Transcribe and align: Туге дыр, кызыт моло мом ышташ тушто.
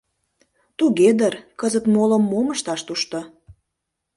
Туге 0.77 1.09
дыр, 1.19 1.33
кызыт 1.59 1.85
моло 1.93 2.17
мом 2.29 2.47
ышташ 2.55 2.81
тушто. 2.87 3.19